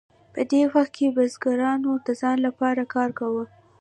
[0.33, 3.43] په دې وخت کې بزګرانو د ځان لپاره کار کاوه.